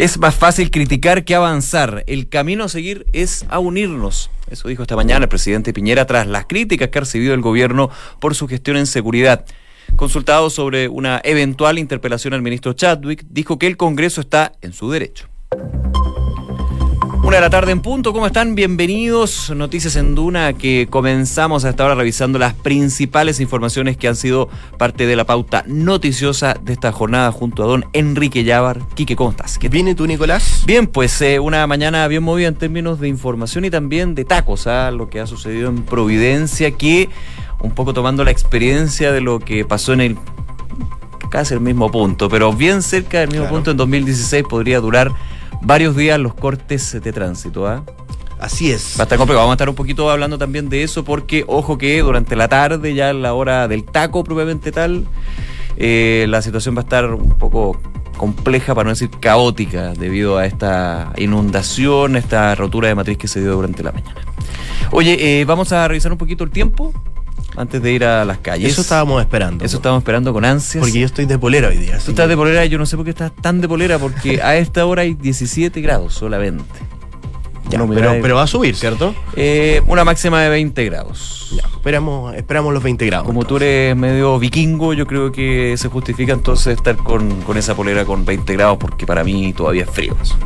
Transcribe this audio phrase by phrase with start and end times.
[0.00, 2.04] Es más fácil criticar que avanzar.
[2.06, 4.30] El camino a seguir es a unirnos.
[4.50, 7.90] Eso dijo esta mañana el presidente Piñera tras las críticas que ha recibido el gobierno
[8.18, 9.44] por su gestión en seguridad.
[9.96, 14.90] Consultado sobre una eventual interpelación al ministro Chadwick, dijo que el Congreso está en su
[14.90, 15.28] derecho.
[17.30, 18.56] Una de la tarde en punto, ¿cómo están?
[18.56, 19.52] Bienvenidos.
[19.54, 24.48] Noticias en Duna que comenzamos hasta ahora revisando las principales informaciones que han sido
[24.78, 28.80] parte de la pauta noticiosa de esta jornada junto a don Enrique Llávar.
[28.94, 29.60] Quique, ¿cómo estás?
[29.60, 30.64] ¿Qué ¿Bien y tú, Nicolás?
[30.66, 34.66] Bien, pues eh, una mañana bien movida en términos de información y también de tacos,
[34.66, 34.90] ¿ah?
[34.90, 37.08] lo que ha sucedido en Providencia, que
[37.60, 40.18] un poco tomando la experiencia de lo que pasó en el
[41.30, 45.12] casi el mismo punto, pero bien cerca del mismo punto en 2016 podría durar
[45.60, 47.66] varios días los cortes de tránsito.
[47.66, 47.84] ¿ah?
[48.38, 48.94] Así es.
[48.98, 49.40] Va a estar complicado.
[49.40, 52.94] Vamos a estar un poquito hablando también de eso porque, ojo que durante la tarde,
[52.94, 55.06] ya en la hora del taco propiamente tal,
[55.76, 57.80] eh, la situación va a estar un poco
[58.16, 63.40] compleja, para no decir caótica, debido a esta inundación, esta rotura de matriz que se
[63.40, 64.20] dio durante la mañana.
[64.90, 66.92] Oye, eh, vamos a revisar un poquito el tiempo
[67.56, 68.72] antes de ir a las calles.
[68.72, 69.64] Eso estábamos esperando.
[69.64, 70.82] Eso estábamos esperando con ansias.
[70.82, 71.98] Porque yo estoy de polera hoy día.
[71.98, 74.40] Tú estás de polera y yo no sé por qué estás tan de polera, porque
[74.42, 76.64] a esta hora hay 17 grados solamente.
[77.70, 79.14] Ya, pero, pero, va a subir, ¿cierto?
[79.36, 81.52] Eh, una máxima de 20 grados.
[81.56, 83.26] Ya, esperamos, esperamos los 20 grados.
[83.26, 87.74] Como tú eres medio vikingo, yo creo que se justifica entonces estar con, con esa
[87.74, 90.16] polera con 20 grados, porque para mí todavía es frío.
[90.20, 90.36] Eso.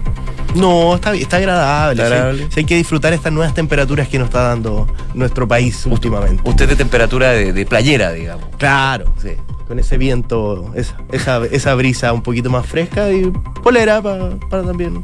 [0.55, 2.49] No, está, está agradable.
[2.55, 6.43] hay que disfrutar estas nuevas temperaturas que nos está dando nuestro país últimamente.
[6.49, 8.47] Usted de temperatura de, playera, digamos.
[8.57, 9.31] Claro, sí.
[9.67, 15.03] Con ese viento, esa, esa, brisa un poquito más fresca y polera para, también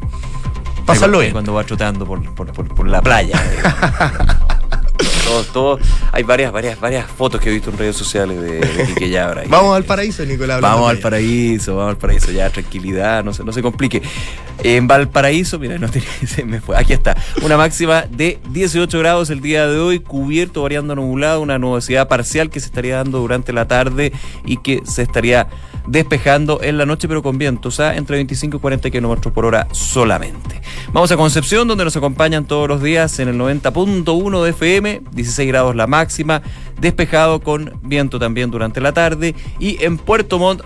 [0.84, 1.32] pasarlo bien.
[1.32, 3.40] Cuando va trotando por, por la playa.
[5.52, 5.78] todo,
[6.12, 9.44] hay varias, varias, varias fotos que he visto en redes sociales de, de Quique Yabra.
[9.48, 10.60] vamos al paraíso, Nicolás.
[10.60, 14.02] Vamos al paraíso, vamos al paraíso, ya tranquilidad, no se, no se complique.
[14.62, 15.88] En Valparaíso, mira, no
[16.26, 16.76] se me fue.
[16.76, 17.16] Aquí está.
[17.42, 22.50] Una máxima de 18 grados el día de hoy, cubierto, variando nublado, una nubosidad parcial
[22.50, 24.12] que se estaría dando durante la tarde
[24.44, 25.48] y que se estaría
[25.86, 29.68] despejando en la noche, pero con vientos, sea, entre 25 y 40 kilómetros por hora
[29.72, 30.60] solamente.
[30.92, 35.48] Vamos a Concepción, donde nos acompañan todos los días en el 90.1 de FM, 16
[35.48, 36.42] grados la máxima,
[36.80, 39.34] despejado con viento también durante la tarde.
[39.58, 40.62] Y en Puerto Montt,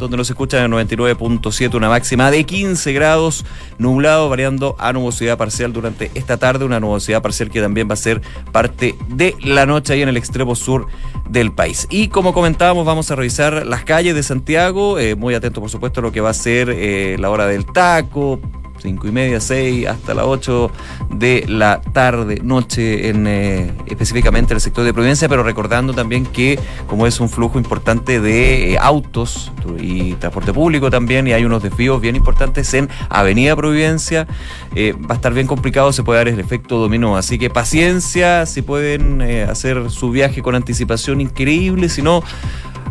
[0.00, 3.44] donde nos escuchan en el 99.7, una máxima de 15 grados,
[3.78, 7.96] nublado, variando a nubosidad parcial durante esta tarde, una nubosidad parcial que también va a
[7.96, 10.86] ser parte de la noche ahí en el extremo sur
[11.28, 11.86] del país.
[11.90, 16.00] Y como comentábamos, vamos a revisar las calles de Santiago, eh, muy atento por supuesto
[16.00, 18.40] a lo que va a ser eh, la hora del taco,
[18.80, 20.70] cinco y media, seis, hasta las 8
[21.10, 26.26] de la tarde, noche, en eh, específicamente en el sector de Providencia, pero recordando también
[26.26, 31.44] que como es un flujo importante de eh, autos y transporte público también, y hay
[31.44, 34.26] unos desvíos bien importantes en Avenida Providencia,
[34.74, 37.16] eh, va a estar bien complicado, se puede dar el efecto dominó.
[37.16, 42.22] Así que paciencia, si pueden hacer su viaje con anticipación increíble, si no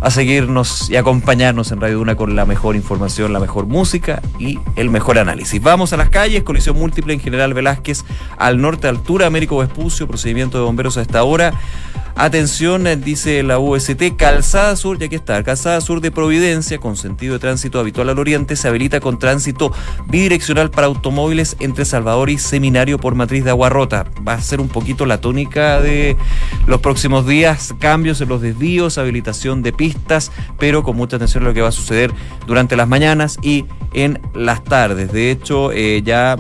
[0.01, 4.59] a seguirnos y acompañarnos en Radio Duna con la mejor información, la mejor música y
[4.75, 5.61] el mejor análisis.
[5.61, 8.05] Vamos a las calles, colisión múltiple en General Velázquez,
[8.37, 11.53] al norte, altura, Américo Vespucio, procedimiento de bomberos a esta hora.
[12.22, 16.97] Atención, eh, dice la UST, Calzada Sur, ya que está, Calzada Sur de Providencia, con
[16.97, 19.72] sentido de tránsito habitual al oriente, se habilita con tránsito
[20.09, 24.06] bidireccional para automóviles entre Salvador y Seminario por matriz de Aguarrota.
[24.28, 26.18] Va a ser un poquito la tónica de
[26.68, 31.47] los próximos días, cambios en los desvíos, habilitación de pistas, pero con mucha atención a
[31.47, 32.12] lo que va a suceder
[32.46, 33.63] durante las mañanas y
[33.94, 35.13] en las tardes.
[35.13, 36.35] De hecho, eh, ya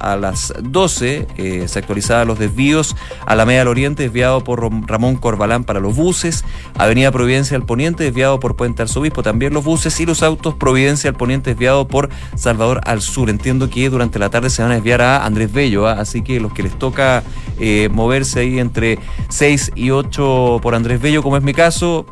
[0.00, 4.60] a las 12 eh, se actualizaban los desvíos a la Media del Oriente desviado por
[4.88, 6.44] Ramón Corbalán para los buses,
[6.76, 11.10] Avenida Providencia al Poniente desviado por Puente Arzobispo también los buses y los autos Providencia
[11.10, 13.30] al Poniente desviado por Salvador al Sur.
[13.30, 15.96] Entiendo que durante la tarde se van a desviar a Andrés Bello, ¿ah?
[15.98, 17.22] así que los que les toca
[17.58, 18.98] eh, moverse ahí entre
[19.28, 22.06] 6 y 8 por Andrés Bello, como es mi caso,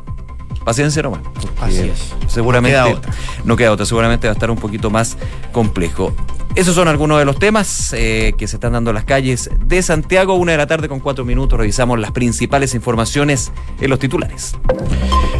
[0.63, 1.21] paciencia nomás.
[1.61, 2.13] Así es.
[2.27, 2.77] Seguramente
[3.45, 5.17] no queda otra, seguramente va a estar un poquito más
[5.51, 6.13] complejo.
[6.55, 9.81] Esos son algunos de los temas eh, que se están dando en las calles de
[9.81, 10.33] Santiago.
[10.33, 14.55] Una de la tarde con cuatro minutos revisamos las principales informaciones en los titulares.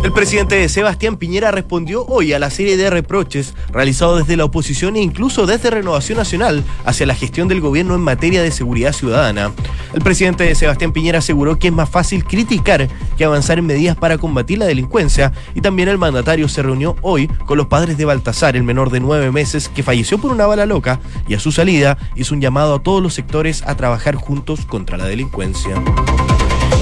[0.03, 4.95] El presidente Sebastián Piñera respondió hoy a la serie de reproches realizados desde la oposición
[4.95, 9.51] e incluso desde Renovación Nacional hacia la gestión del gobierno en materia de seguridad ciudadana.
[9.93, 12.87] El presidente Sebastián Piñera aseguró que es más fácil criticar
[13.17, 17.27] que avanzar en medidas para combatir la delincuencia y también el mandatario se reunió hoy
[17.45, 20.65] con los padres de Baltasar, el menor de nueve meses que falleció por una bala
[20.65, 20.96] loca
[21.27, 24.97] y a su salida hizo un llamado a todos los sectores a trabajar juntos contra
[24.97, 25.75] la delincuencia.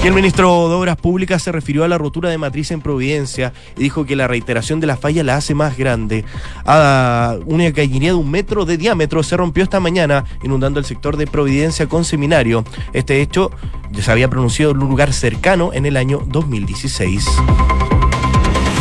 [0.02, 3.52] Y el ministro de Obras Públicas se refirió a la rotura de matriz en Providencia
[3.76, 6.24] y dijo que la reiteración de la falla la hace más grande.
[6.64, 11.16] A una gallinería de un metro de diámetro se rompió esta mañana, inundando el sector
[11.16, 12.64] de Providencia con seminario.
[12.92, 13.50] Este hecho
[13.90, 17.26] ya se había pronunciado en un lugar cercano en el año 2016.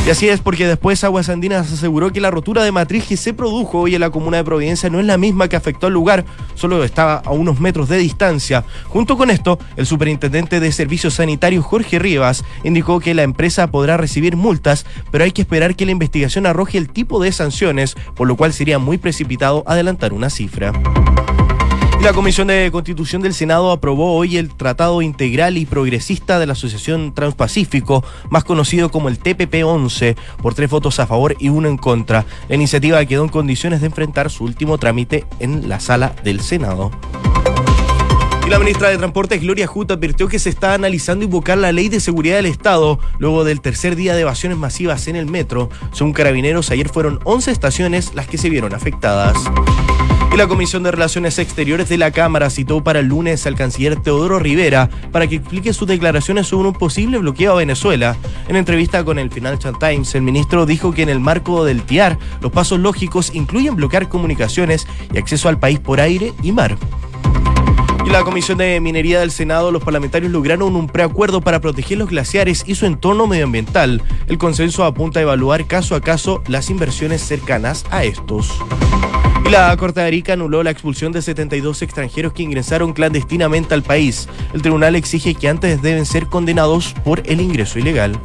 [0.06, 3.34] Y así es porque después Aguas Andinas aseguró que la rotura de matriz que se
[3.34, 6.26] produjo hoy en la comuna de Providencia no es la misma que afectó al lugar,
[6.54, 8.64] solo estaba a unos metros de distancia.
[8.88, 13.98] Junto con esto, el superintendente de Servicios Sanitarios Jorge Rivas indicó que la empresa podrá
[13.98, 18.28] recibir multas, pero hay que esperar que la investigación arroje el tipo de sanciones, por
[18.28, 20.72] lo cual sería muy precipitado adelantar una cifra.
[22.02, 26.54] La Comisión de Constitución del Senado aprobó hoy el Tratado Integral y Progresista de la
[26.54, 31.78] Asociación Transpacífico, más conocido como el TPP-11, por tres votos a favor y uno en
[31.78, 32.26] contra.
[32.48, 36.92] La iniciativa quedó en condiciones de enfrentar su último trámite en la sala del Senado.
[38.46, 41.90] Y la ministra de Transportes, Gloria Jut, advirtió que se está analizando invocar la ley
[41.90, 45.72] de seguridad del Estado luego del tercer día de evasiones masivas en el metro.
[45.92, 49.36] Según carabineros, ayer fueron 11 estaciones las que se vieron afectadas.
[50.36, 53.96] Y la Comisión de Relaciones Exteriores de la Cámara citó para el lunes al canciller
[53.96, 58.18] Teodoro Rivera para que explique sus declaraciones sobre un posible bloqueo a Venezuela.
[58.50, 62.20] En entrevista con el Financial Times, el ministro dijo que en el marco del TIAR,
[62.42, 66.78] los pasos lógicos incluyen bloquear comunicaciones y acceso al país por aire y mar.
[68.06, 72.10] Y la Comisión de Minería del Senado, los parlamentarios lograron un preacuerdo para proteger los
[72.10, 74.02] glaciares y su entorno medioambiental.
[74.28, 78.52] El consenso apunta a evaluar caso a caso las inversiones cercanas a estos.
[79.52, 84.28] La Corte de Arica anuló la expulsión de 72 extranjeros que ingresaron clandestinamente al país.
[84.54, 88.20] El tribunal exige que antes deben ser condenados por el ingreso ilegal.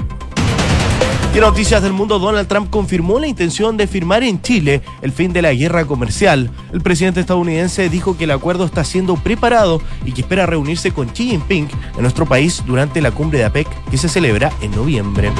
[1.32, 5.12] Y en noticias del mundo, Donald Trump confirmó la intención de firmar en Chile el
[5.12, 6.50] fin de la guerra comercial.
[6.72, 11.10] El presidente estadounidense dijo que el acuerdo está siendo preparado y que espera reunirse con
[11.10, 15.30] Xi Jinping en nuestro país durante la cumbre de APEC que se celebra en noviembre.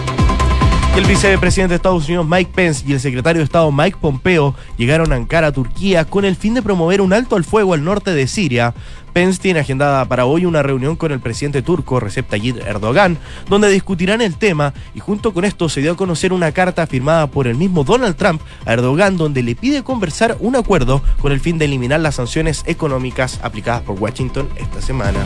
[0.97, 5.13] El vicepresidente de Estados Unidos Mike Pence y el secretario de Estado Mike Pompeo llegaron
[5.13, 8.27] a Ankara, Turquía, con el fin de promover un alto al fuego al norte de
[8.27, 8.75] Siria.
[9.13, 13.71] Pence tiene agendada para hoy una reunión con el presidente turco Recep Tayyip Erdogan, donde
[13.71, 17.47] discutirán el tema y junto con esto se dio a conocer una carta firmada por
[17.47, 21.57] el mismo Donald Trump a Erdogan donde le pide conversar un acuerdo con el fin
[21.57, 25.21] de eliminar las sanciones económicas aplicadas por Washington esta semana.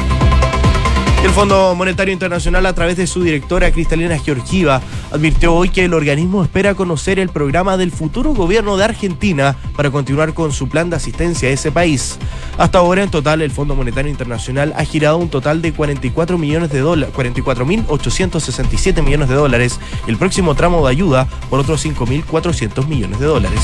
[1.24, 5.94] El Fondo Monetario Internacional, a través de su directora Cristalina Georgieva, advirtió hoy que el
[5.94, 10.90] organismo espera conocer el programa del futuro gobierno de Argentina para continuar con su plan
[10.90, 12.18] de asistencia a ese país.
[12.58, 16.70] Hasta ahora, en total, el Fondo Monetario Internacional ha girado un total de 44 millones
[16.70, 22.86] de dólares, 44.867 millones de dólares y el próximo tramo de ayuda por otros 5.400
[22.86, 23.60] millones de dólares.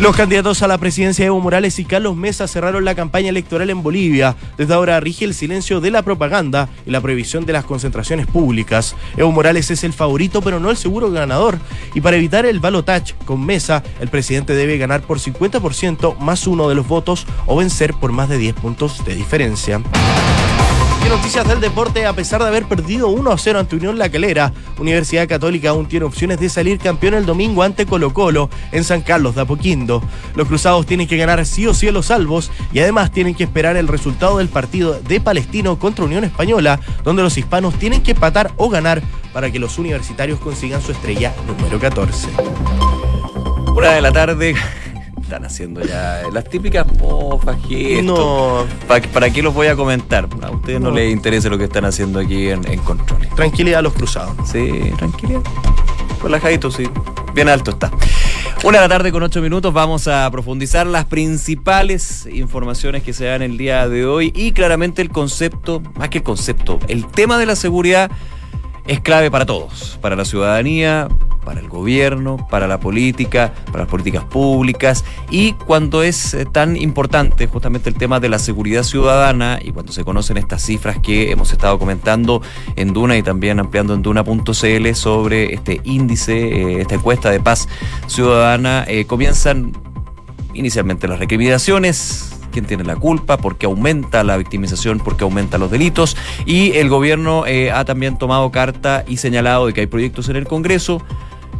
[0.00, 3.82] Los candidatos a la presidencia Evo Morales y Carlos Mesa cerraron la campaña electoral en
[3.82, 4.36] Bolivia.
[4.56, 8.94] Desde ahora rige el silencio de la propaganda y la prohibición de las concentraciones públicas.
[9.16, 11.58] Evo Morales es el favorito, pero no el seguro ganador.
[11.94, 16.68] Y para evitar el balotage con Mesa, el presidente debe ganar por 50% más uno
[16.68, 19.82] de los votos o vencer por más de 10 puntos de diferencia
[21.08, 24.52] noticias del deporte, a pesar de haber perdido 1 a 0 ante Unión La Calera,
[24.78, 29.00] Universidad Católica aún tiene opciones de salir campeón el domingo ante Colo Colo en San
[29.00, 30.02] Carlos de Apoquindo.
[30.34, 33.76] Los cruzados tienen que ganar sí o sí los salvos y además tienen que esperar
[33.76, 38.52] el resultado del partido de Palestino contra Unión Española, donde los hispanos tienen que empatar
[38.56, 39.02] o ganar
[39.32, 42.28] para que los universitarios consigan su estrella número 14.
[43.74, 44.54] Una de la tarde
[45.28, 48.04] están haciendo ya las típicas pofas, gestos.
[48.06, 48.64] No.
[49.12, 50.26] ¿Para, qué los voy a comentar?
[50.40, 53.28] A ustedes no, les interesa lo que están haciendo aquí en, en control.
[53.36, 54.34] Tranquilidad a los cruzados.
[54.50, 55.42] Sí, tranquilidad.
[56.22, 56.84] Relajadito, sí.
[57.34, 57.90] Bien alto está.
[58.64, 63.26] Una de la tarde con ocho minutos vamos a profundizar las principales informaciones que se
[63.26, 67.36] dan el día de hoy y claramente el concepto, más que el concepto, el tema
[67.38, 68.10] de la seguridad
[68.86, 71.06] es clave para todos, para la ciudadanía,
[71.48, 75.02] para el gobierno, para la política, para las políticas públicas.
[75.30, 79.90] Y cuando es eh, tan importante justamente el tema de la seguridad ciudadana y cuando
[79.90, 82.42] se conocen estas cifras que hemos estado comentando
[82.76, 87.66] en Duna y también ampliando en Duna.cl sobre este índice, eh, esta encuesta de paz
[88.08, 89.72] ciudadana, eh, comienzan
[90.52, 96.14] inicialmente las recriminaciones, quién tiene la culpa, porque aumenta la victimización, porque aumenta los delitos.
[96.44, 100.46] Y el gobierno ha también tomado carta y señalado de que hay proyectos en el
[100.46, 101.02] Congreso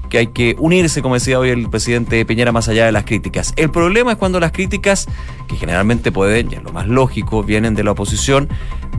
[0.09, 3.53] que hay que unirse, como decía hoy el presidente Piñera, más allá de las críticas.
[3.57, 5.07] El problema es cuando las críticas,
[5.47, 8.49] que generalmente pueden, ya lo más lógico, vienen de la oposición,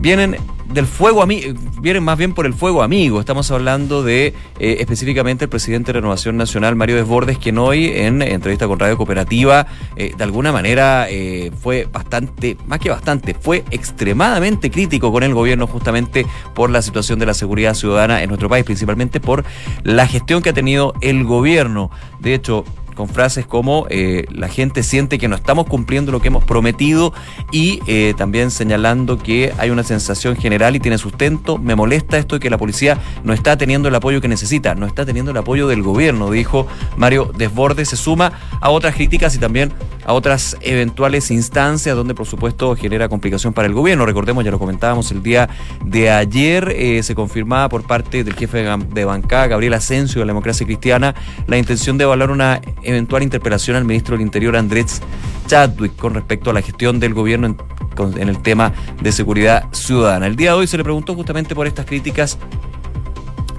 [0.00, 0.36] vienen
[0.72, 3.18] del fuego amigo, vienen más bien por el fuego amigo.
[3.18, 8.22] Estamos hablando de eh, específicamente el presidente de Renovación Nacional, Mario Desbordes, quien hoy en
[8.22, 13.64] entrevista con Radio Cooperativa, eh, de alguna manera eh, fue bastante, más que bastante, fue
[13.70, 16.24] extremadamente crítico con el gobierno justamente
[16.54, 19.44] por la situación de la seguridad ciudadana en nuestro país, principalmente por
[19.82, 21.90] la gestión que ha tenido el gobierno.
[22.18, 26.28] De hecho, con frases como eh, la gente siente que no estamos cumpliendo lo que
[26.28, 27.12] hemos prometido
[27.52, 31.58] y eh, también señalando que hay una sensación general y tiene sustento.
[31.58, 34.86] Me molesta esto de que la policía no está teniendo el apoyo que necesita, no
[34.86, 36.66] está teniendo el apoyo del gobierno, dijo
[36.96, 37.88] Mario Desbordes.
[37.90, 39.72] Se suma a otras críticas y también
[40.04, 44.06] a otras eventuales instancias donde por supuesto genera complicación para el gobierno.
[44.06, 45.48] Recordemos, ya lo comentábamos el día
[45.84, 50.30] de ayer, eh, se confirmaba por parte del jefe de bancada, Gabriel Asensio de la
[50.30, 51.14] Democracia Cristiana,
[51.46, 55.00] la intención de evaluar una eventual interpelación al ministro del Interior Andrés
[55.46, 60.26] Chadwick con respecto a la gestión del gobierno en, el tema de seguridad ciudadana.
[60.26, 62.38] El día de hoy se le preguntó justamente por estas críticas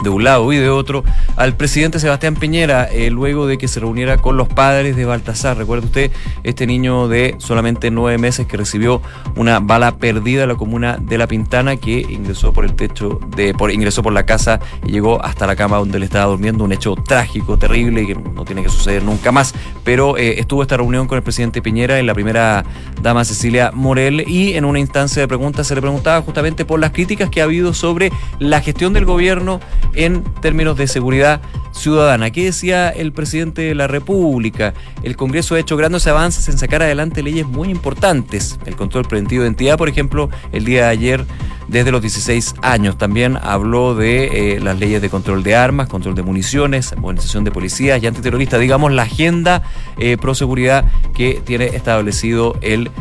[0.04, 1.04] de un lado y de otro
[1.36, 5.58] al presidente Sebastián Piñera eh, luego de que se reuniera con los padres de Baltasar.
[5.58, 6.12] Recuerda usted,
[6.44, 9.02] este niño de solamente nueve meses que recibió
[9.36, 13.54] una bala perdida en la comuna de La Pintana que ingresó por el techo, de,
[13.54, 16.64] por, ingresó por la casa y llegó hasta la cama donde él estaba durmiendo.
[16.64, 19.54] Un hecho trágico, terrible que no tiene que suceder nunca más.
[19.84, 22.64] Pero eh, estuvo esta reunión con el presidente Piñera y la primera
[23.02, 26.92] dama Cecilia Morel y en una instancia de preguntas se le preguntaba justamente por las
[26.92, 29.60] críticas que ha habido sobre la gestión del gobierno
[29.94, 32.32] en términos de seguridad ciudadana.
[32.32, 34.74] ¿Qué decía el presidente de la República?
[35.04, 38.60] El Congreso ha hecho grandes avances en sacar adelante leyes muy importantes.
[38.66, 41.26] El control preventivo de identidad, por ejemplo, el día de ayer
[41.68, 42.98] desde los 16 años.
[42.98, 47.52] También habló de eh, las leyes de control de armas, control de municiones, modernización de
[47.52, 49.64] policías y antiterroristas, digamos, la agenda
[49.98, 52.92] eh, pro seguridad que tiene establecido el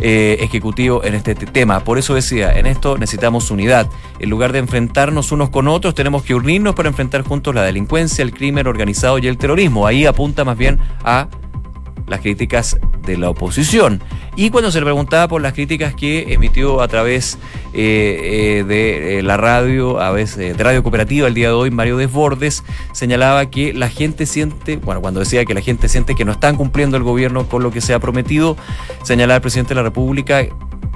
[0.00, 1.80] eh, ejecutivo en este tema.
[1.80, 3.88] Por eso decía, en esto necesitamos unidad.
[4.18, 8.22] En lugar de enfrentarnos unos con otros, tenemos que unirnos para enfrentar juntos la delincuencia,
[8.22, 9.86] el crimen organizado y el terrorismo.
[9.86, 11.28] Ahí apunta más bien a
[12.08, 14.02] las críticas de la oposición.
[14.36, 17.38] Y cuando se le preguntaba por las críticas que emitió a través
[17.72, 21.70] eh, eh, de eh, la radio, a veces de Radio Cooperativa el día de hoy,
[21.70, 22.62] Mario Desbordes,
[22.92, 26.56] señalaba que la gente siente, bueno, cuando decía que la gente siente que no están
[26.56, 28.56] cumpliendo el gobierno con lo que se ha prometido,
[29.02, 30.46] señalaba el presidente de la República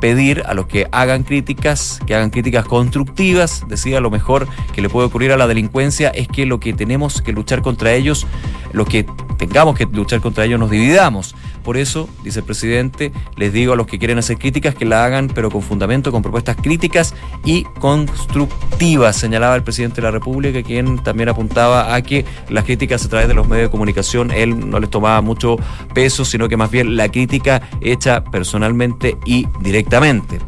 [0.02, 3.64] pedir a los que hagan críticas, que hagan críticas constructivas.
[3.68, 7.23] Decía, lo mejor que le puede ocurrir a la delincuencia es que lo que tenemos
[7.23, 8.26] que luchar contra ellos,
[8.73, 9.06] lo que
[9.38, 11.37] tengamos que luchar contra ellos, nos dividamos.
[11.62, 15.04] Por eso, dice el presidente, les digo a los que quieren hacer críticas que la
[15.04, 20.64] hagan, pero con fundamento, con propuestas críticas y constructivas, señalaba el presidente de la República,
[20.64, 24.68] quien también apuntaba a que las críticas a través de los medios de comunicación, él
[24.68, 25.56] no les tomaba mucho
[25.94, 29.91] peso, sino que más bien la crítica hecha personalmente y directamente,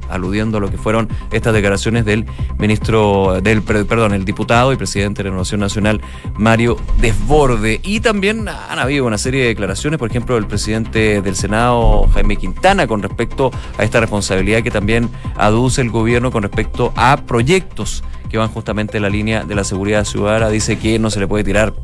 [0.09, 2.27] aludiendo a lo que fueron estas declaraciones del
[2.59, 6.01] ministro, del perdón, el diputado y presidente de la Renovación Nacional,
[6.37, 7.81] Mario Desborde.
[7.83, 12.37] Y también han habido una serie de declaraciones, por ejemplo, del presidente del Senado, Jaime
[12.37, 18.03] Quintana, con respecto a esta responsabilidad que también aduce el gobierno con respecto a proyectos
[18.31, 20.49] que van justamente en la línea de la seguridad ciudadana.
[20.49, 21.75] Dice que no se le puede tirar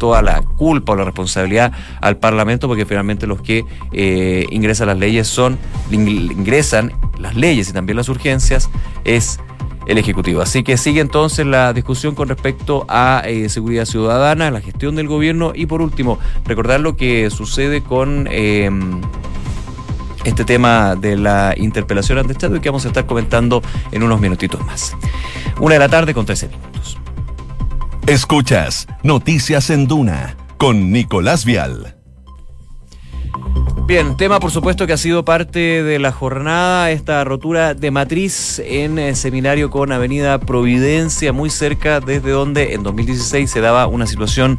[0.00, 4.98] toda la culpa o la responsabilidad al Parlamento porque finalmente los que eh, ingresan las
[4.98, 5.58] leyes son,
[5.92, 8.68] ingresan las leyes y también las urgencias,
[9.04, 9.38] es
[9.86, 10.40] el Ejecutivo.
[10.40, 15.06] Así que sigue entonces la discusión con respecto a eh, seguridad ciudadana, la gestión del
[15.06, 18.26] gobierno y por último, recordar lo que sucede con...
[18.30, 19.00] Em,
[20.22, 24.20] este tema de la interpelación ante Estado y que vamos a estar comentando en unos
[24.20, 24.94] minutitos más.
[25.60, 26.98] Una de la tarde con 13 minutos.
[28.10, 31.96] Escuchas Noticias en Duna con Nicolás Vial.
[33.86, 38.58] Bien, tema por supuesto que ha sido parte de la jornada, esta rotura de matriz
[38.58, 44.08] en el seminario con Avenida Providencia, muy cerca desde donde en 2016 se daba una
[44.08, 44.58] situación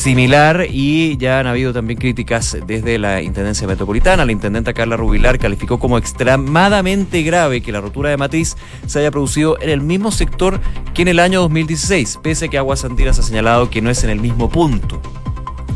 [0.00, 4.24] similar y ya han habido también críticas desde la Intendencia Metropolitana.
[4.24, 9.10] La intendenta Carla Rubilar calificó como extremadamente grave que la rotura de matriz se haya
[9.10, 10.58] producido en el mismo sector
[10.94, 14.02] que en el año 2016, pese a que Aguas Andinas ha señalado que no es
[14.02, 15.02] en el mismo punto.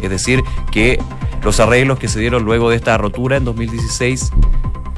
[0.03, 0.99] Es decir, que
[1.43, 4.33] los arreglos que se dieron luego de esta rotura en 2016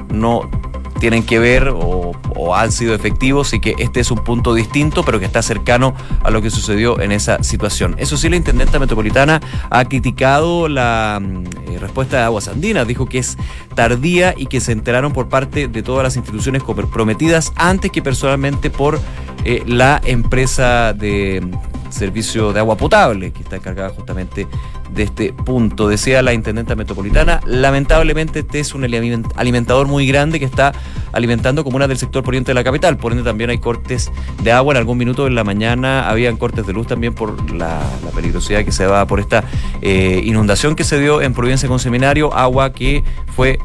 [0.09, 0.49] no
[0.99, 2.13] tienen que ver o,
[2.55, 6.31] han sido efectivos y que este es un punto distinto, pero que está cercano a
[6.31, 7.95] lo que sucedió en esa situación.
[7.97, 13.05] Eso sí, la intendenta metropolitana ha criticado la mm, eh, respuesta de Aguas Andinas, dijo
[13.05, 13.37] que es
[13.75, 18.69] tardía y que se enteraron por parte de todas las instituciones comprometidas antes que personalmente
[18.69, 18.99] por
[19.43, 21.45] eh, la empresa de
[21.89, 24.47] servicio de agua potable, que está encargada justamente
[24.91, 25.87] de este punto.
[25.87, 30.73] Decía la intendenta metropolitana, lamentablemente este es un alimentador muy grande que está
[31.11, 34.11] alimentando comunas del sector poniente de la capital, por ende también hay cortes
[34.43, 37.79] de agua, en algún minuto en la mañana habían cortes de luz también por la,
[38.15, 39.43] peligrosidad que se va por esta
[39.81, 43.03] eh, inundación que se dio en Providencia con Seminario, agua que
[43.35, 43.59] fue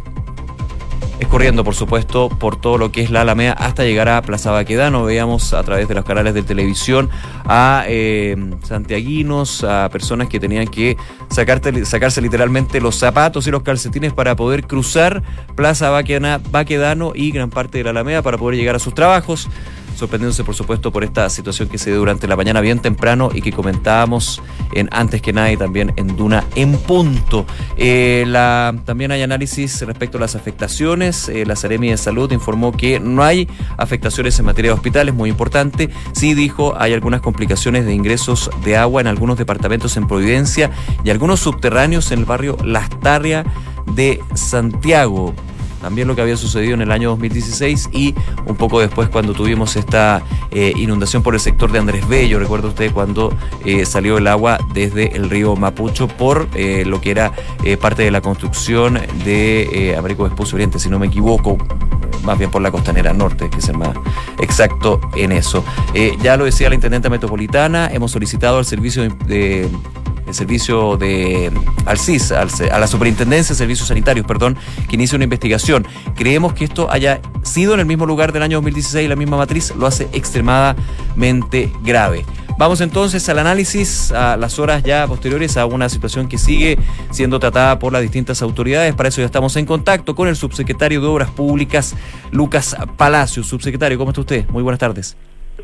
[1.22, 5.04] escurriendo, por supuesto, por todo lo que es la Alameda hasta llegar a Plaza Baquedano.
[5.04, 7.10] Veíamos a través de los canales de televisión
[7.44, 10.96] a eh, santiaguinos, a personas que tenían que
[11.30, 15.22] sacarse literalmente los zapatos y los calcetines para poder cruzar
[15.54, 19.48] Plaza Baquedano y gran parte de la Alameda para poder llegar a sus trabajos
[19.94, 23.42] sorprendiéndose por supuesto por esta situación que se dio durante la mañana bien temprano y
[23.42, 27.46] que comentábamos en antes que nada y también en Duna en punto.
[27.76, 28.24] Eh,
[28.84, 31.28] también hay análisis respecto a las afectaciones.
[31.28, 35.30] Eh, la Seremi de Salud informó que no hay afectaciones en materia de hospitales, muy
[35.30, 35.90] importante.
[36.12, 40.70] Sí dijo, hay algunas complicaciones de ingresos de agua en algunos departamentos en Providencia
[41.04, 43.46] y algunos subterráneos en el barrio Las Tarrias
[43.94, 45.34] de Santiago
[45.82, 48.14] también lo que había sucedido en el año 2016 y
[48.46, 50.22] un poco después cuando tuvimos esta
[50.52, 54.58] eh, inundación por el sector de Andrés Bello, recuerda usted cuando eh, salió el agua
[54.72, 57.32] desde el río Mapucho por eh, lo que era
[57.80, 61.58] parte de la construcción de Américo Vespucio Oriente, si no me equivoco,
[62.22, 63.96] más bien por la costanera norte, que es más
[64.40, 65.64] exacto en eso.
[66.22, 69.68] ya lo decía la Intendenta Metropolitana, hemos solicitado al servicio de
[70.32, 71.52] el servicio de
[71.84, 74.56] al CIS, a la Superintendencia de Servicios Sanitarios, perdón,
[74.88, 75.86] que inicie una investigación.
[76.16, 79.74] Creemos que esto haya sido en el mismo lugar del año 2016, la misma matriz,
[79.76, 82.24] lo hace extremadamente grave.
[82.58, 86.78] Vamos entonces al análisis, a las horas ya posteriores a una situación que sigue
[87.10, 88.94] siendo tratada por las distintas autoridades.
[88.94, 91.94] Para eso ya estamos en contacto con el subsecretario de Obras Públicas,
[92.30, 93.42] Lucas Palacio.
[93.42, 94.48] Subsecretario, ¿cómo está usted?
[94.48, 95.16] Muy buenas tardes.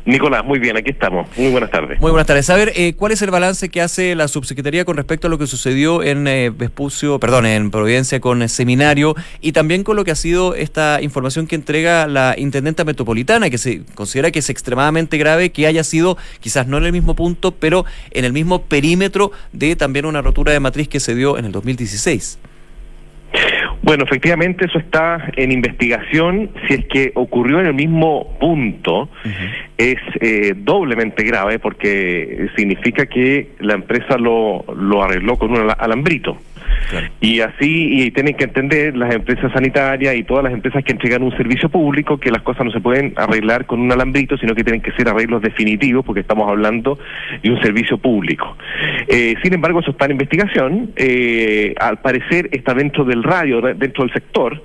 [0.05, 1.27] Nicolás, muy bien, aquí estamos.
[1.37, 1.99] Muy buenas tardes.
[1.99, 2.49] Muy buenas tardes.
[2.49, 5.37] A ver, eh, ¿cuál es el balance que hace la subsecretaría con respecto a lo
[5.37, 10.03] que sucedió en eh, Vespucio, perdón, en Providencia con el Seminario y también con lo
[10.03, 14.49] que ha sido esta información que entrega la intendenta metropolitana, que se considera que es
[14.49, 18.63] extremadamente grave que haya sido, quizás no en el mismo punto, pero en el mismo
[18.63, 22.39] perímetro de también una rotura de matriz que se dio en el 2016?
[23.81, 26.51] Bueno, efectivamente eso está en investigación.
[26.67, 29.09] Si es que ocurrió en el mismo punto,
[29.77, 36.37] es eh, doblemente grave porque significa que la empresa lo, lo arregló con un alambrito.
[37.21, 41.23] Y así, y tienen que entender las empresas sanitarias y todas las empresas que entregan
[41.23, 44.63] un servicio público que las cosas no se pueden arreglar con un alambrito, sino que
[44.63, 46.97] tienen que ser arreglos definitivos porque estamos hablando
[47.41, 48.57] de un servicio público.
[49.07, 50.91] Eh, sin embargo, eso está en investigación.
[50.95, 54.61] Eh, al parecer está dentro del radio, dentro del sector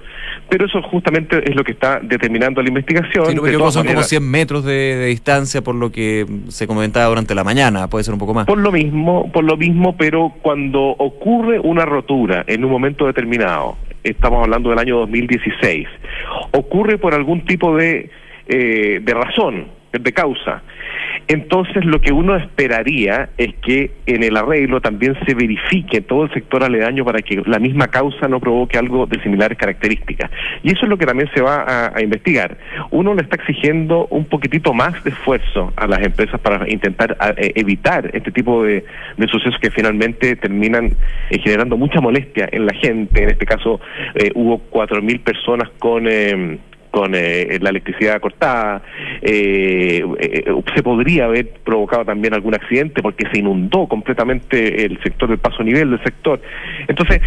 [0.49, 3.27] pero eso justamente es lo que está determinando la investigación.
[3.29, 7.45] Sí, no, son como 100 metros de, distancia por lo que se comentaba durante la
[7.45, 8.47] mañana, puede ser un poco más.
[8.47, 13.77] Por lo mismo, por lo mismo, pero cuando ocurre una rotura en un momento determinado,
[14.03, 15.89] estamos hablando del año 2016,
[16.53, 18.11] ocurre por algún tipo de,
[18.47, 20.63] eh, de razón, de causa.
[21.29, 26.33] Entonces lo que uno esperaría es que en el arreglo también se verifique todo el
[26.33, 30.31] sector aledaño para que la misma causa no provoque algo de similares características.
[30.63, 32.59] Y eso es lo que también se va a, investigar.
[32.91, 37.53] Uno le está exigiendo un poquitito más de esfuerzo a las empresas para intentar eh,
[37.55, 38.85] evitar este tipo de,
[39.31, 40.93] sucesos que finalmente terminan
[41.31, 43.23] eh, generando mucha molestia en la gente.
[43.23, 43.81] En este caso
[44.15, 46.07] eh, hubo cuatro mil personas con
[46.95, 48.81] con eh, la electricidad cortada,
[49.21, 50.45] eh, eh,
[50.77, 55.65] se podría haber provocado también algún accidente porque se inundó completamente el sector del paso
[55.65, 56.41] nivel del sector.
[56.87, 57.21] Entonces,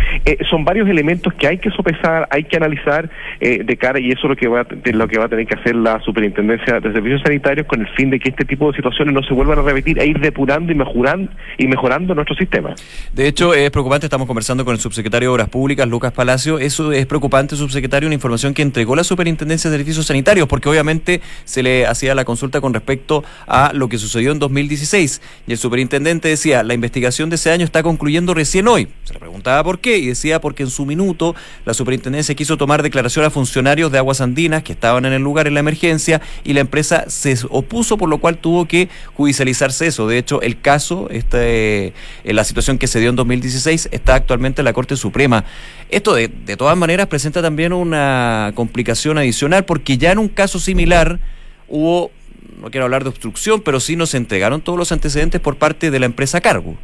[0.50, 3.10] son varios elementos que hay que sopesar, hay que analizar
[3.42, 5.56] de cara y eso es lo que va a, lo que va a tener que
[5.56, 9.14] hacer la Superintendencia de Servicios Sanitarios con el fin de que este tipo de situaciones
[9.14, 12.74] no se vuelvan a repetir e ir depurando y mejorando y mejorando nuestro sistema.
[13.12, 16.94] De hecho, es preocupante, estamos conversando con el subsecretario de Obras Públicas, Lucas Palacio, eso
[16.94, 21.64] es preocupante, subsecretario, una información que entregó la Superintendencia de servicios sanitarios, porque obviamente se
[21.64, 25.22] le hacía la consulta con respecto a lo que sucedió en 2016.
[25.48, 28.88] Y el superintendente decía, la investigación de ese año está concluyendo recién hoy.
[29.04, 32.84] Se le preguntaba por qué, y decía porque en su minuto la superintendencia quiso tomar
[32.84, 36.54] declaración a funcionarios de aguas andinas que estaban en el lugar en la emergencia, y
[36.54, 40.08] la empresa se opuso, por lo cual tuvo que judicializarse eso.
[40.08, 41.94] De hecho, el caso, este,
[42.24, 45.46] la situación que se dio en 2016, está actualmente en la Corte Suprema.
[45.90, 50.60] Esto de, de todas maneras presenta también una complicación adicional porque ya en un caso
[50.60, 51.20] similar
[51.68, 52.12] hubo,
[52.62, 56.00] no quiero hablar de obstrucción, pero sí nos entregaron todos los antecedentes por parte de
[56.00, 56.78] la empresa Cargo.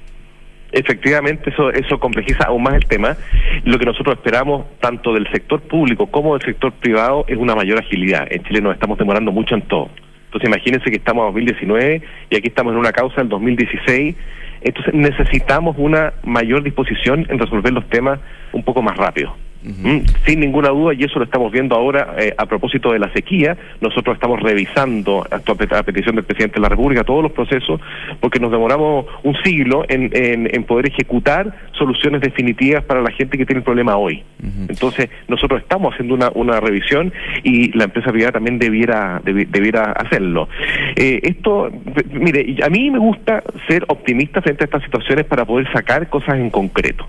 [0.71, 3.15] Efectivamente, eso, eso complejiza aún más el tema.
[3.63, 7.79] Lo que nosotros esperamos, tanto del sector público como del sector privado, es una mayor
[7.79, 8.27] agilidad.
[8.31, 9.89] En Chile nos estamos demorando mucho en todo.
[10.25, 14.15] Entonces imagínense que estamos en 2019 y aquí estamos en una causa del 2016.
[14.61, 18.19] Entonces necesitamos una mayor disposición en resolver los temas
[18.51, 19.35] un poco más rápido.
[19.63, 23.11] Mm, Sin ninguna duda, y eso lo estamos viendo ahora eh, a propósito de la
[23.13, 25.39] sequía, nosotros estamos revisando a,
[25.83, 27.79] petición del presidente de la República todos los procesos,
[28.19, 33.37] porque nos demoramos un siglo en, en, en poder ejecutar soluciones definitivas para la gente
[33.37, 34.21] que tiene el problema hoy.
[34.67, 39.93] Entonces, nosotros estamos haciendo una, una revisión y la empresa privada también debiera, debi- debiera
[39.93, 40.49] hacerlo.
[40.95, 41.71] Eh, esto,
[42.11, 46.35] mire, a mí me gusta ser optimista frente a estas situaciones para poder sacar cosas
[46.37, 47.07] en concreto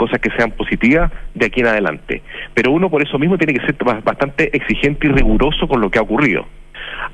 [0.00, 2.22] cosas que sean positivas de aquí en adelante.
[2.54, 5.90] Pero uno por eso mismo tiene que ser ba- bastante exigente y riguroso con lo
[5.90, 6.46] que ha ocurrido.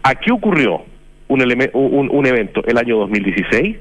[0.04, 0.82] ¿A qué ocurrió
[1.26, 3.76] un, un, un evento el año 2016?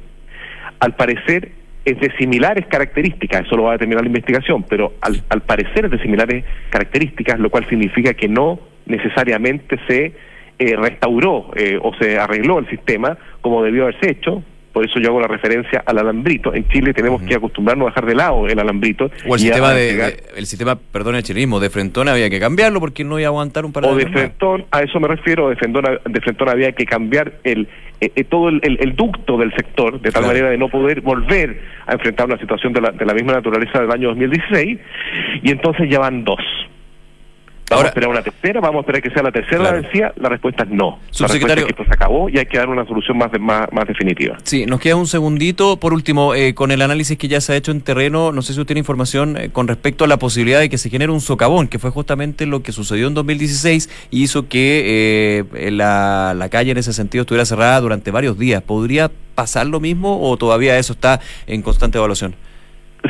[0.79, 1.51] Al parecer
[1.85, 5.85] es de similares características, eso lo va a determinar la investigación, pero al, al parecer
[5.85, 10.13] es de similares características, lo cual significa que no necesariamente se
[10.57, 14.41] eh, restauró eh, o se arregló el sistema como debió haberse hecho.
[14.75, 16.53] Por eso yo hago la referencia al alambrito.
[16.53, 19.09] En Chile tenemos que acostumbrarnos a dejar de lado el alambrito.
[19.25, 23.05] O el sistema de, el sistema, perdón, el chilenismo de frentón había que cambiarlo porque
[23.05, 25.55] no iba a aguantar un par de o de frentón, a eso me refiero, de
[25.55, 27.69] frentón, de frentón había que cambiar el
[28.01, 30.27] eh, eh, todo el, el- el ducto del sector, de tal Claro.
[30.27, 33.79] manera de no poder volver a enfrentar una situación de la, de la misma naturaleza
[33.79, 34.77] del año 2016,
[35.41, 36.41] y entonces ya van dos.
[37.67, 39.75] Vamos Ahora- a esperar una tercera, vamos a esperar que sea la tercera Claro.
[39.77, 40.75] la vencida, la respuesta es no.
[40.75, 43.31] La respuesta Subsecretario- es que esto se acabó y hay que dar una solución más,
[43.31, 44.37] de- más, más definitiva.
[44.43, 45.77] Sí, nos queda un segundito.
[45.77, 48.53] Por último, eh, con el análisis que ya se ha hecho en terreno, no sé
[48.53, 51.21] si usted tiene información eh, con respecto a la posibilidad de que se genere un
[51.21, 56.49] socavón, que fue justamente lo que sucedió en 2016 y hizo que eh, la, la
[56.49, 58.61] calle en ese sentido estuviera cerrada durante varios días.
[58.61, 62.35] ¿Podría pasar lo mismo o todavía eso está en constante evaluación?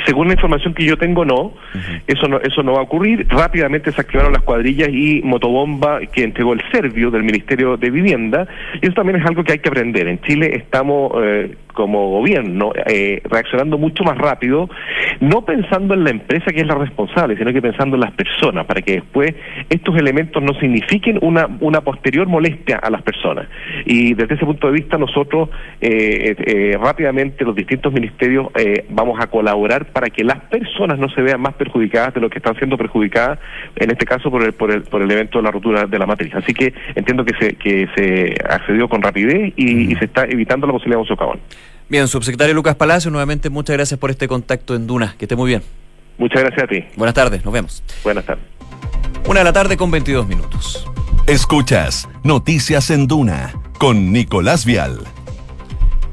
[0.06, 1.54] Según la información que yo tengo, no.
[2.08, 3.28] Eso no eso no va a ocurrir.
[3.30, 8.48] Rápidamente se activaron las cuadrillas y motobomba que entregó el Servio del Ministerio de Vivienda.
[8.82, 10.08] Y eso también es algo que hay que aprender.
[10.08, 14.70] En Chile estamos, eh, como gobierno, eh, reaccionando mucho más rápido,
[15.20, 18.66] no pensando en la empresa que es la responsable, sino que pensando en las personas,
[18.66, 19.36] para que después
[19.70, 23.48] estos elementos no signifiquen una, una posterior molestia a las personas.
[23.86, 25.50] Y desde ese punto de vista, nosotros
[25.82, 31.10] eh, eh, rápidamente, los distintos ministerios, eh, vamos a colaborar para que las personas no
[31.10, 33.40] se vean más perjudicadas de lo que están siendo perjudicadas,
[33.76, 36.06] en este caso por el, por el, por el evento de la ruptura de la
[36.06, 36.34] matriz.
[36.36, 40.68] Así que entiendo que se, que se accedió con rapidez y, y se está evitando
[40.68, 41.40] la posibilidad de un socavón.
[41.88, 45.16] Bien, subsecretario Lucas Palacio, nuevamente muchas gracias por este contacto en Duna.
[45.18, 45.64] Que esté muy bien.
[46.18, 46.84] Muchas gracias a ti.
[46.96, 47.84] Buenas tardes, nos vemos.
[48.04, 48.44] Buenas tardes.
[49.28, 50.86] Una de la tarde con 22 minutos.
[51.28, 55.00] Escuchas Noticias en Duna con Nicolás Vial.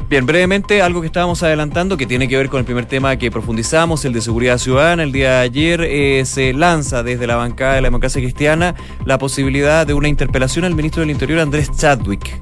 [0.08, 3.30] Bien, brevemente, algo que estábamos adelantando que tiene que ver con el primer tema que
[3.30, 5.04] profundizamos, el de seguridad ciudadana.
[5.04, 8.74] El día de ayer eh, se lanza desde la bancada de la democracia cristiana
[9.06, 12.38] la posibilidad de una interpelación al ministro del Interior, Andrés Chadwick.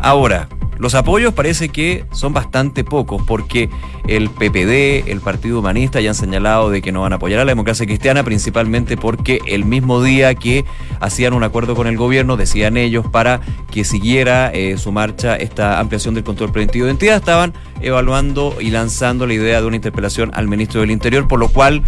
[0.00, 0.48] Ahora,
[0.82, 3.70] los apoyos parece que son bastante pocos, porque
[4.08, 7.44] el PPD, el Partido Humanista ya han señalado de que no van a apoyar a
[7.44, 10.64] la democracia cristiana, principalmente porque el mismo día que
[10.98, 13.40] hacían un acuerdo con el gobierno, decían ellos, para
[13.70, 18.70] que siguiera eh, su marcha esta ampliación del control preventivo de identidad, estaban evaluando y
[18.70, 21.84] lanzando la idea de una interpelación al ministro del Interior, por lo cual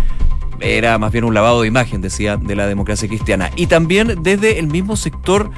[0.61, 3.51] era más bien un lavado de imagen, decía, de la democracia cristiana.
[3.57, 5.51] Y también desde el mismo sector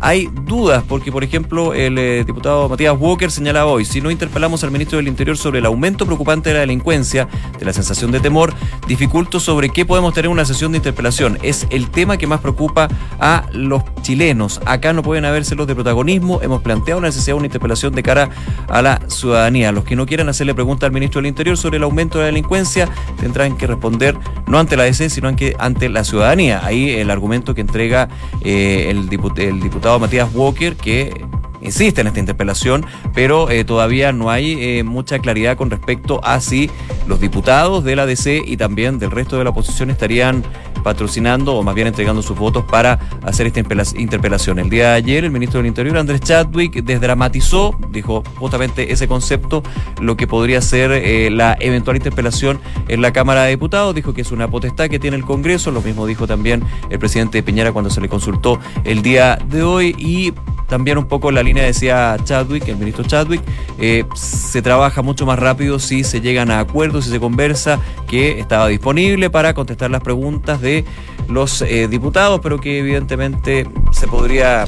[0.00, 4.62] hay dudas, porque por ejemplo el eh, diputado Matías Walker señalaba hoy, si no interpelamos
[4.64, 8.20] al ministro del Interior sobre el aumento preocupante de la delincuencia, de la sensación de
[8.20, 8.54] temor,
[8.86, 11.38] dificulto sobre qué podemos tener una sesión de interpelación.
[11.42, 14.60] Es el tema que más preocupa a los chilenos.
[14.66, 16.40] Acá no pueden habérselos de protagonismo.
[16.42, 18.30] Hemos planteado la necesidad de una interpelación de cara
[18.68, 19.72] a la ciudadanía.
[19.72, 22.26] Los que no quieran hacerle pregunta al ministro del Interior sobre el aumento de la
[22.26, 22.88] delincuencia
[23.20, 26.64] tendrán que responder no ante la DC, sino ante, ante la ciudadanía.
[26.64, 28.08] Ahí el argumento que entrega
[28.42, 31.24] eh, el diputado Matías Walker, que
[31.60, 36.40] insiste en esta interpelación, pero eh, todavía no hay eh, mucha claridad con respecto a
[36.40, 36.70] si
[37.06, 40.44] los diputados de la DC y también del resto de la oposición estarían
[40.84, 44.58] patrocinando o más bien entregando sus votos para hacer esta interpela- interpelación.
[44.58, 49.62] El día de ayer el ministro del Interior, Andrés Chadwick, desdramatizó, dijo justamente ese concepto,
[50.00, 54.20] lo que podría ser eh, la eventual interpelación en la Cámara de Diputados, dijo que
[54.22, 57.90] es una potestad que tiene el Congreso, lo mismo dijo también el presidente Piñera cuando
[57.90, 60.32] se le consultó el día de hoy y
[60.68, 63.42] también un poco la línea decía Chadwick, el ministro Chadwick,
[63.78, 68.38] eh, se trabaja mucho más rápido si se llegan a acuerdos, si se conversa, que
[68.38, 70.84] estaba disponible para contestar las preguntas de
[71.28, 74.66] los eh, diputados, pero que evidentemente se podría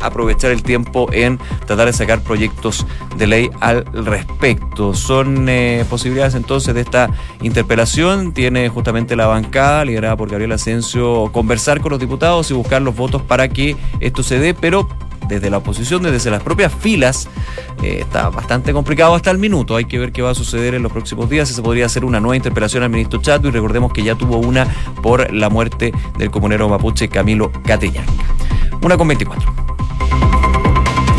[0.00, 2.86] aprovechar el tiempo en tratar de sacar proyectos
[3.16, 4.94] de ley al respecto.
[4.94, 7.10] Son eh, posibilidades entonces de esta
[7.42, 8.32] interpelación.
[8.32, 12.96] Tiene justamente la bancada, liderada por Gabriel Asensio, conversar con los diputados y buscar los
[12.96, 14.88] votos para que esto se dé, pero
[15.30, 17.28] desde la oposición, desde las propias filas,
[17.82, 19.76] eh, está bastante complicado hasta el minuto.
[19.76, 21.48] Hay que ver qué va a suceder en los próximos días.
[21.48, 24.36] Si se podría hacer una nueva interpelación al ministro Chato y recordemos que ya tuvo
[24.36, 24.66] una
[25.02, 28.04] por la muerte del comunero mapuche Camilo Catellán.
[28.82, 29.54] Una con 24.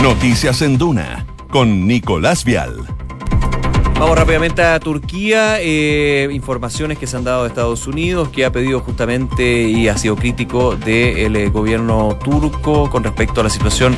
[0.03, 3.00] Noticias en Duna con Nicolás Vial.
[4.01, 5.57] Vamos rápidamente a Turquía.
[5.59, 9.95] Eh, informaciones que se han dado de Estados Unidos, que ha pedido justamente y ha
[9.95, 13.95] sido crítico del eh, gobierno turco con respecto a la situación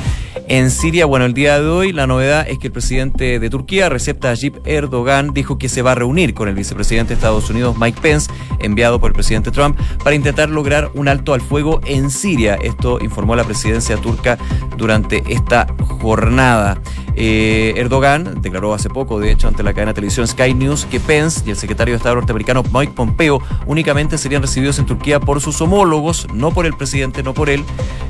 [0.47, 1.05] en Siria.
[1.05, 4.65] Bueno, el día de hoy la novedad es que el presidente de Turquía, Recep Tayyip
[4.65, 8.31] Erdogan, dijo que se va a reunir con el vicepresidente de Estados Unidos, Mike Pence,
[8.59, 12.55] enviado por el presidente Trump, para intentar lograr un alto al fuego en Siria.
[12.55, 14.37] Esto informó la presidencia turca
[14.77, 16.79] durante esta jornada.
[17.15, 20.99] Eh, Erdogan declaró hace poco, de hecho, ante la cadena de televisión Sky News, que
[20.99, 25.39] Pence y el secretario de Estado norteamericano Mike Pompeo únicamente serían recibidos en Turquía por
[25.41, 27.63] sus homólogos, no por el presidente, no por él.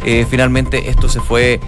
[0.05, 1.59] Eh, finalmente esto se fue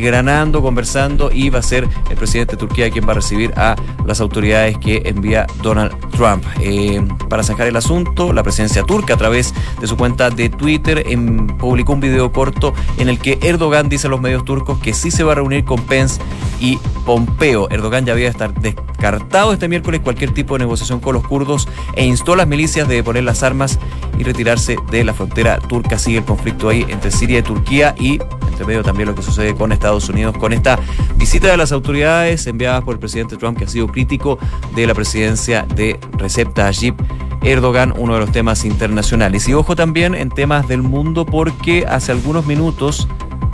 [0.00, 3.76] desgranando, conversando y va a ser el presidente de Turquía quien va a recibir a
[4.06, 6.44] las autoridades que envía Donald Trump.
[6.60, 11.04] Eh, para zanjar el asunto, la presidencia turca a través de su cuenta de Twitter
[11.06, 14.94] en, publicó un video corto en el que Erdogan dice a los medios turcos que
[14.94, 16.20] sí se va a reunir con Pence
[16.60, 17.68] y Pompeo.
[17.70, 22.04] Erdogan ya había estar descartado este miércoles cualquier tipo de negociación con los kurdos e
[22.04, 23.78] instó a las milicias de poner las armas
[24.18, 25.98] y retirarse de la frontera turca.
[25.98, 29.54] Sigue el conflicto ahí entre Siria y Turquía y entre medio también lo que sucede
[29.54, 30.78] con Estados Unidos con esta
[31.16, 34.38] visita de las autoridades enviadas por el presidente Trump que ha sido crítico
[34.74, 37.00] de la presidencia de Recep Tayyip
[37.42, 39.48] Erdogan, uno de los temas internacionales.
[39.48, 43.08] Y ojo también en temas del mundo porque hace algunos minutos,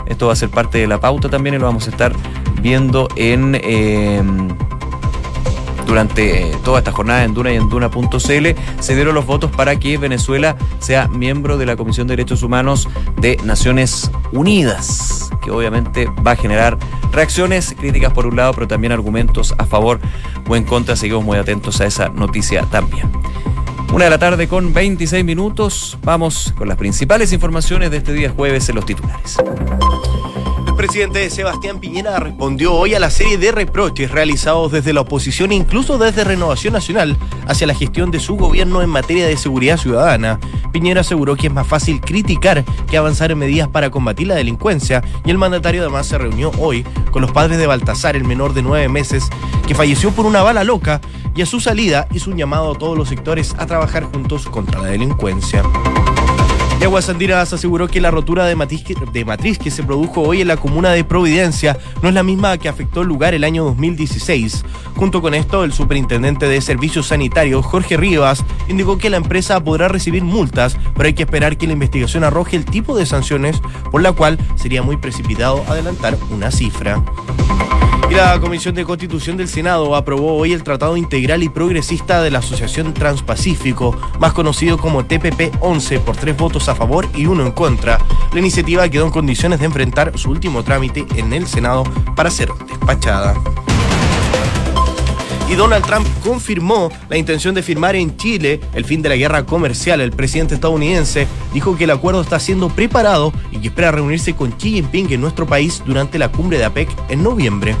[0.05, 2.13] esto va a ser parte de la pauta también y lo vamos a estar
[2.61, 3.59] viendo en...
[3.63, 4.21] Eh,
[5.87, 8.17] durante toda esta jornada en Duna y en Duna.cl
[8.79, 12.89] se dieron los votos para que Venezuela sea miembro de la Comisión de Derechos Humanos
[13.19, 16.77] de Naciones Unidas, que obviamente va a generar
[17.11, 19.99] reacciones, críticas por un lado, pero también argumentos a favor
[20.47, 20.95] o en contra.
[20.95, 23.09] Seguimos muy atentos a esa noticia también.
[23.93, 25.97] Una de la tarde con 26 minutos.
[26.03, 29.37] Vamos con las principales informaciones de este día jueves en los titulares.
[30.77, 35.51] El presidente Sebastián Piñera respondió hoy a la serie de reproches realizados desde la oposición
[35.51, 39.77] e incluso desde Renovación Nacional hacia la gestión de su gobierno en materia de seguridad
[39.77, 40.39] ciudadana.
[40.71, 45.03] Piñera aseguró que es más fácil criticar que avanzar en medidas para combatir la delincuencia
[45.25, 48.61] y el mandatario además se reunió hoy con los padres de Baltasar, el menor de
[48.61, 49.31] nueve meses,
[49.67, 51.01] que falleció por una bala loca
[51.35, 54.79] y a su salida hizo un llamado a todos los sectores a trabajar juntos contra
[54.79, 55.63] la delincuencia.
[56.79, 60.47] Y Aguas Andinas aseguró que la rotura de de matriz que se produjo hoy en
[60.47, 64.63] la comuna de Providencia no es la misma que afectó el lugar el año 2016.
[64.95, 69.87] Junto con esto, el superintendente de Servicios Sanitarios, Jorge Rivas, indicó que la empresa podrá
[69.87, 73.59] recibir multas, pero hay que esperar que la investigación arroje el tipo de sanciones,
[73.91, 77.03] por la cual sería muy precipitado adelantar una cifra.
[78.17, 82.39] La Comisión de Constitución del Senado aprobó hoy el Tratado Integral y Progresista de la
[82.39, 87.99] Asociación Transpacífico, más conocido como TPP-11, por tres votos a favor y uno en contra.
[88.33, 91.83] La iniciativa quedó en condiciones de enfrentar su último trámite en el Senado
[92.15, 93.35] para ser despachada.
[95.47, 99.45] Y Donald Trump confirmó la intención de firmar en Chile el fin de la guerra
[99.45, 100.01] comercial.
[100.01, 104.51] El presidente estadounidense dijo que el acuerdo está siendo preparado y que espera reunirse con
[104.53, 107.75] Xi Jinping en nuestro país durante la cumbre de APEC en noviembre.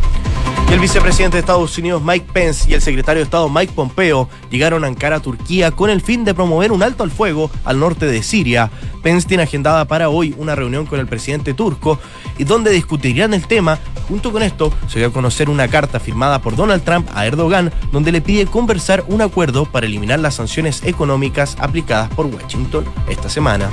[0.69, 4.83] El vicepresidente de Estados Unidos Mike Pence y el secretario de Estado Mike Pompeo llegaron
[4.83, 8.21] a Ankara, Turquía, con el fin de promover un alto al fuego al norte de
[8.21, 8.69] Siria.
[9.01, 11.99] Pence tiene agendada para hoy una reunión con el presidente turco
[12.37, 13.79] y donde discutirían el tema.
[14.09, 17.71] Junto con esto, se dio a conocer una carta firmada por Donald Trump a Erdogan,
[17.93, 23.29] donde le pide conversar un acuerdo para eliminar las sanciones económicas aplicadas por Washington esta
[23.29, 23.69] semana.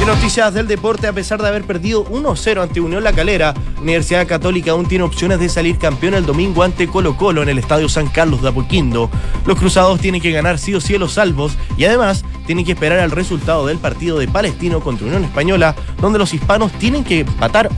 [0.00, 4.26] Y noticias del deporte, a pesar de haber perdido 1-0 ante Unión La Calera, Universidad
[4.26, 7.86] Católica aún tiene opciones de salir campeón el domingo ante Colo Colo en el Estadio
[7.86, 9.10] San Carlos de Apoquindo.
[9.44, 12.98] Los cruzados tienen que ganar sí o sí los salvos y además tienen que esperar
[13.00, 17.68] al resultado del partido de Palestino contra Unión Española, donde los hispanos tienen que empatar